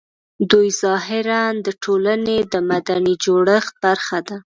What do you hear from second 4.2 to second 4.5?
ده